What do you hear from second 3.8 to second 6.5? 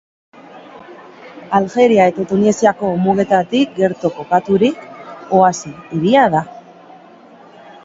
gertu kokaturik, oasi-hiria da.